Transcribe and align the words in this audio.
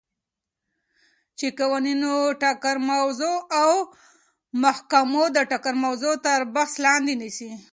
چی 1.37 1.47
قوانینو 1.59 2.13
ټکر 2.41 2.77
موضوع 2.91 3.37
او 3.61 3.71
محاکمو 4.61 5.23
د 5.35 5.37
ټکر 5.51 5.75
موضوع 5.85 6.15
تر 6.25 6.39
بحث 6.55 6.73
لاندی 6.83 7.15
نیسی، 7.21 7.49